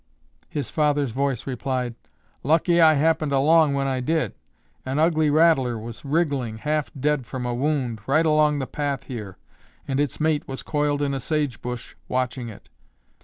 [0.49, 1.93] His father's voice replied,
[2.41, 4.33] "Lucky I happened along when I did.
[4.83, 9.37] An ugly rattler was wriggling, half dead from a wound, right along the path here
[9.87, 12.67] and its mate was coiled in a sage bush watching it."